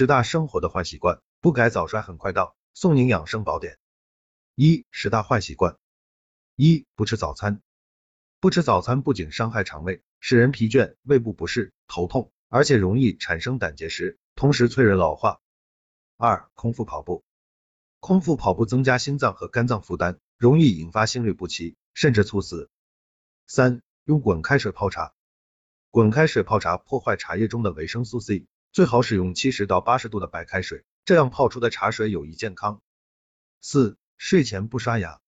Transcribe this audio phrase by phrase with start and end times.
[0.00, 2.56] 十大生活的坏习惯，不改早衰很快到。
[2.72, 3.76] 送您养生宝典。
[4.54, 5.76] 一、十大坏习惯。
[6.56, 7.60] 一、不吃早餐。
[8.40, 15.42] 不吃早餐不仅伤害肠胃，使人疲倦、胃部不适、头痛，而且容易产生胆结石，同时催人老化。
[16.16, 17.22] 二、空腹跑步。
[17.98, 22.70] 空腹跑步增加心脏和肝脏负担，容易引发心律不齐，甚至猝死。
[23.46, 25.12] 三、用滚开水泡茶。
[25.90, 32.80] 滚开水泡茶破坏茶叶中的维生素 C，最好使用七十到八十度的白开水，这样泡出的茶水有益健康。
[33.60, 35.20] 四、睡前不刷牙。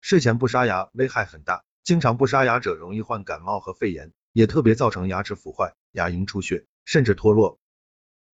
[0.00, 1.64] 睡前不刷牙危害很大。
[1.84, 7.60] 经常不刷牙者容易患感冒和肺炎，也特别造成牙齿腐坏、牙龈出血，甚至脱落。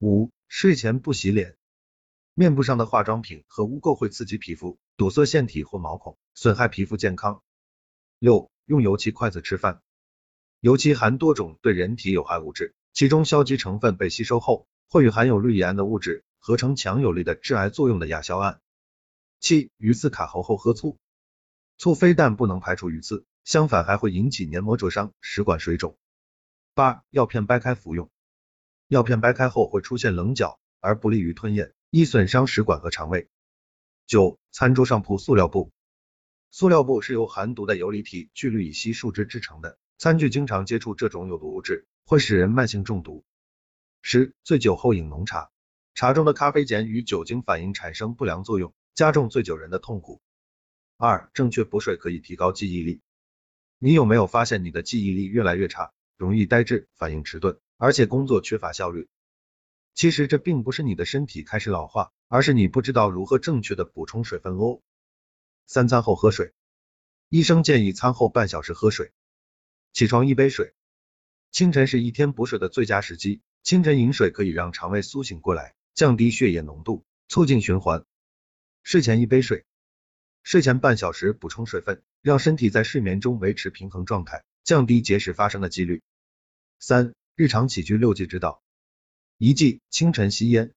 [0.01, 1.57] 五、睡前不洗脸，
[2.35, 7.43] 面部上的化妆品和污垢会刺激皮肤，堵塞腺体或毛孔，损害皮肤健康。
[8.19, 9.81] 六、用油漆筷子吃饭，
[10.61, 18.59] 油漆含多种对人体有害物质，其中硝基成分被吸收后，会与含有氯乙胺的物质合成强有力的致癌作用的亚硝胺。
[19.39, 20.97] 七、鱼刺卡喉后喝醋，
[21.77, 23.27] 醋非但不能排除鱼刺。
[23.45, 25.99] 相反还会引起黏膜灼伤、食管水肿。
[26.73, 28.11] 八、药片掰开服用，
[28.89, 33.29] 药片掰开后会出现棱角，而不利于吞咽，易损伤食管和肠胃。
[34.07, 35.71] 九、餐桌上铺塑料布，
[36.51, 43.25] 塑料布是由含毒的游离体聚氯乙烯树脂制成的，餐具经常接触这种有毒物质，会使人慢性中毒。
[44.03, 45.51] 十、醉酒后饮浓茶，
[45.95, 50.21] 茶中的咖啡碱与酒精反应产生不良作用，加重醉酒人的痛苦。
[50.99, 53.01] 二、正确补水可以提高记忆力。
[53.79, 59.09] 你有没有发现你的记忆力越来越差，容易呆滞，反应迟钝，而且工作缺乏效率？
[59.95, 64.81] 其实这并不是你的身体开始老化，而是你不知道如何正确的补充水分哦。
[65.67, 66.53] 三餐后喝水，
[67.31, 69.13] 医生建议餐后半小时喝水，
[69.97, 70.75] 起床一杯水。
[71.51, 78.05] 清晨是一天补水的最佳时机，清晨饮水可以让肠胃苏醒过来，降低血液浓度，促进循环。
[78.83, 79.65] 睡前一杯水。
[80.43, 86.03] 睡前半小时补充水分，让身体在睡眠中维持平衡状态，降低结石发生的几率。
[86.79, 88.63] 三、日常起居六忌指导。
[89.39, 90.75] 一忌清晨吸烟。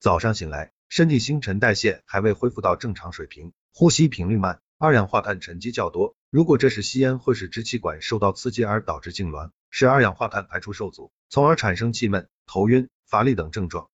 [0.00, 6.16] 早上醒来，身体新陈代谢还未恢复到正常水平，呼吸频率慢，二氧化碳沉积较多。
[6.28, 13.88] 如果这时吸烟，会使支气管受到刺激而导致痉挛，使二氧化碳排出受阻，从而产生气闷、头晕、乏力等症状。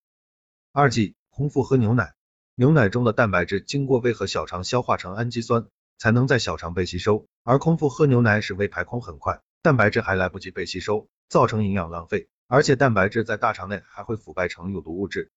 [0.72, 2.14] 二忌空腹喝牛奶。
[2.54, 5.66] 牛奶中的蛋白质经过胃和小肠消化成氨基酸，
[5.98, 15.30] 才能在小肠被吸收，而空腹喝牛奶使胃排空很快，蛋白质还来不及被吸收，造成营养浪费，而且蛋白质在大肠内还会腐败成有毒物质。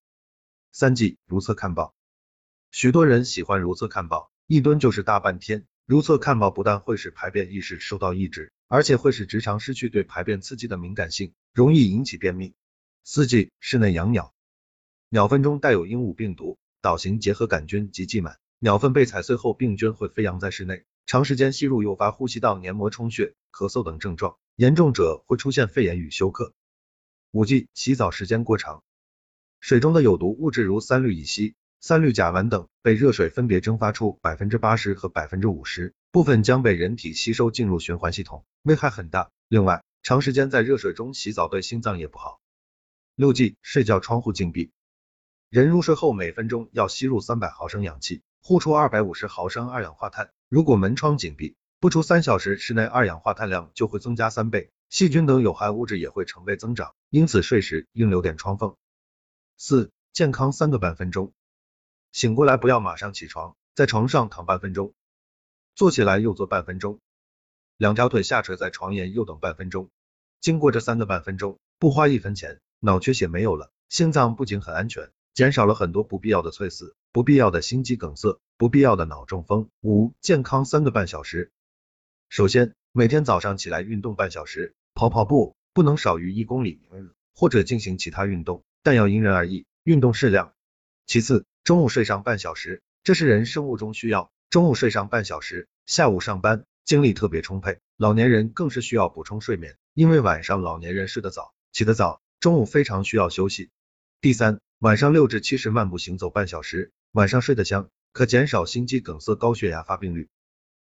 [0.72, 1.94] 三忌如厕看报，
[2.70, 5.64] 许多人喜欢如厕看报，一蹲就是大半天。
[5.86, 12.52] 如厕看报不但会使排便意识受到抑制，而且会使直肠失去对排便刺激的敏感性，容易引起便秘。
[13.02, 14.34] 四忌室内养鸟，
[15.08, 16.58] 鸟粪中带有鹦鹉病毒。
[16.82, 26.52] 岛型结核杆菌及寄螨，鸟粪被踩碎后，病菌会飞扬在室内，长时间吸入诱发呼吸道黏膜充血、咳嗽等症状，严重者会出现肺炎与休克。
[27.30, 28.82] 五忌洗澡时间过长，
[29.60, 31.54] 水中的有毒物质如三氯乙烯、
[31.84, 39.32] 三氯甲烷等被热水分别蒸发出百分之八十和百分之五十，部分将被人体吸收进入循环系统，危害很大。
[39.48, 42.38] 另外，长时间在热水中洗澡对心脏也不好。
[43.16, 44.70] 六忌睡觉窗户紧闭。
[45.50, 50.30] 人入睡后每分钟要吸入三百毫升氧气，呼出二百五十毫升二氧化碳。
[50.48, 56.94] 如果门窗紧闭，不出三小时，室内二氧化碳量就会增加三倍，细菌等有害物质也会成倍增长。
[57.10, 58.76] 因此睡时应留点窗缝。
[59.56, 61.32] 四、健康三个半分钟。
[62.12, 64.92] 醒过来不要马上起床，在床上躺半分钟，
[65.74, 67.00] 坐起来又坐半分钟，
[67.78, 69.88] 两条腿下垂在床沿又等半分钟。
[70.40, 75.10] 经过这三个半分钟，不花一分钱，脑缺血没有了，心脏不仅很安全。
[75.32, 79.70] 减少了很多不必要的猝死、不必要的心肌梗塞、不必要的脑中风。
[79.80, 81.50] 五、健康三个半小时。
[82.28, 86.82] 首先，每天早上起来运动半小时，跑跑步，不能少于一公里，
[87.34, 90.52] 或者进行其他运动，但要因人而异，运动适量。
[91.12, 103.68] 其次，中午睡上半小时，这是人生物钟需要，中午睡上半小时，下午上班精力特别充沛，老年人更是需要补充睡眠，因为晚上老年人睡得早，起得早，中午非常需要休息。
[104.22, 104.58] 第三。
[104.78, 110.30] 晚上六至七时慢步行走半小时，晚上睡得香，可减少心肌梗塞、高血压发病率。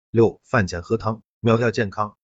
[0.10, 2.18] 六饭前喝汤，苗条健康。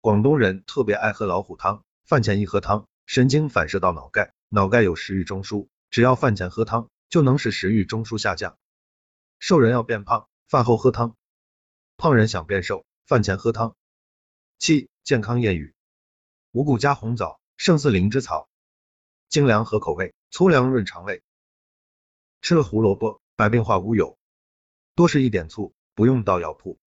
[0.00, 8.58] 广东人特别爱喝老虎汤，饭前一喝汤，神经反射到脑盖，脑盖有食欲中枢，只要饭前喝汤，就能使食欲中枢下降。
[9.38, 11.14] 瘦人要变胖，饭后喝汤；
[11.98, 13.76] 胖人想变瘦，饭前喝汤。
[14.58, 15.74] 七健康谚语：
[16.52, 18.48] 五谷加红枣，胜似灵芝草，
[19.28, 20.14] 精粮合口味。
[20.30, 21.22] 粗粮润肠胃。
[22.40, 24.16] 吃了胡萝卜，百病化乌有。
[24.94, 26.78] 多吃一点醋，不用到药铺。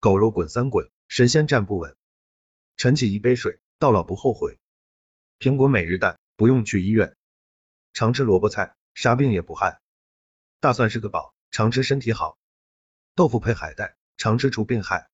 [0.00, 1.96] 狗肉滚三滚，神仙站不稳。
[2.76, 4.58] 晨起一杯水，到老不后悔。
[5.38, 7.16] 苹果每日蛋，不用去医院。
[7.94, 9.82] 常吃萝卜菜，啥病也不害。
[10.58, 12.38] 大蒜是个宝，常吃身体好。
[13.14, 15.10] 豆腐配海带，常吃除病害。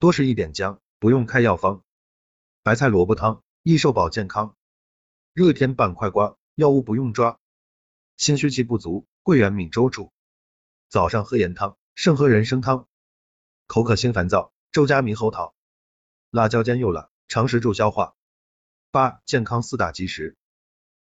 [0.00, 1.84] 多吃一点姜，不用开药方。
[2.64, 4.56] 白菜萝卜汤，益寿保健康。
[5.32, 7.38] 热天拌块瓜，药物不用抓。
[8.16, 10.12] 心虚气不足，桂圆米粥煮。
[10.88, 12.88] 早上喝盐汤，胜喝人参汤。
[13.68, 15.54] 口渴心烦躁，粥加猕猴桃。
[16.30, 18.16] 辣椒煎柚辣，常食助消化。
[18.90, 20.36] 八、健康四大基石：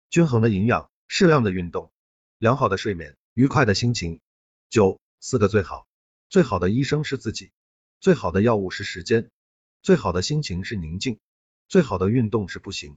[0.09, 1.91] 均衡的营养，适量的运动，
[2.39, 4.21] 良好的睡眠，愉快的心情。
[4.69, 5.89] 九、四个最好。
[6.29, 7.51] 最好的医生是自己，
[7.99, 9.29] 最好的药物是时间，
[9.83, 11.19] 最好的心情是宁静，
[11.67, 12.97] 最好的运动是步行。